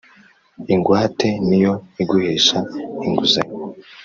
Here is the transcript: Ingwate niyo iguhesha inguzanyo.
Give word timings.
Ingwate 0.73 1.29
niyo 1.47 1.73
iguhesha 2.01 2.57
inguzanyo. 3.05 3.57